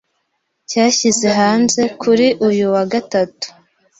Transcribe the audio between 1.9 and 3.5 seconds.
kuri uyu wa Gatatu